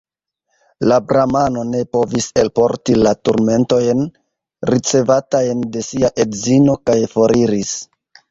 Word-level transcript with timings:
La 0.91 0.95
bramano 1.09 1.65
ne 1.73 1.81
povis 1.95 2.29
elporti 2.43 2.95
la 3.01 3.11
turmentojn, 3.29 4.01
ricevatajn 4.71 5.63
de 5.77 5.85
sia 5.91 6.11
edzino, 6.25 6.77
kaj 6.91 6.99
foriris. 7.15 7.77